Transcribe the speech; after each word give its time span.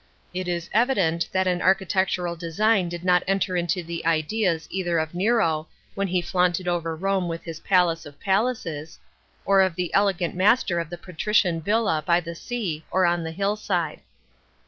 It 0.33 0.47
is 0.47 0.67
evident 0.73 1.29
that 1.31 1.45
an 1.45 1.61
architectural 1.61 2.35
design 2.35 2.89
did 2.89 3.03
not 3.05 3.21
enter 3.27 3.55
into 3.55 3.83
the 3.83 4.03
ideas 4.07 4.67
either 4.71 4.97
of 4.97 5.13
Nero, 5.13 5.67
when 5.93 6.07
he 6.07 6.23
flaunted 6.23 6.67
over 6.67 6.95
Rome 6.95 7.27
with 7.27 7.43
his 7.43 7.59
palace 7.59 8.07
of 8.07 8.19
palaces, 8.19 8.97
or 9.45 9.61
of 9.61 9.75
the 9.75 9.93
elegant 9.93 10.33
master 10.33 10.79
of 10.79 10.89
the 10.89 10.97
patrician 10.97 11.61
villa 11.61 12.03
by 12.03 12.19
the 12.19 12.33
sea 12.33 12.83
or 12.89 13.05
on 13.05 13.23
the 13.23 13.29
hillside." 13.31 13.99